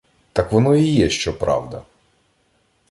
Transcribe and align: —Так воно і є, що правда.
—Так 0.33 0.51
воно 0.51 0.75
і 0.75 0.83
є, 0.83 1.09
що 1.09 1.37
правда. 1.37 1.83